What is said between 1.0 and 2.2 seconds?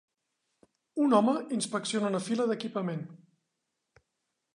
Un home inspecciona